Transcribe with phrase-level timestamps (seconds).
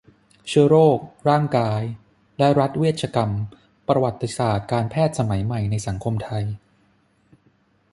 [0.47, 0.99] เชื้อโรค
[1.29, 1.81] ร่างกาย
[2.37, 3.31] และรัฐเวชกรรม
[3.87, 6.45] ประวัติศาสตร์การแพทย์สมัยใหม่ในสังคมไทย